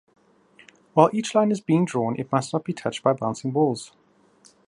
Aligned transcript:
While 0.95 1.11
each 1.13 1.35
line 1.35 1.51
is 1.51 1.61
being 1.61 1.85
drawn 1.85 2.19
it 2.19 2.31
must 2.31 2.53
not 2.53 2.65
be 2.65 2.73
touched 2.73 3.03
by 3.03 3.13
bouncing 3.13 3.51
balls. 3.51 3.91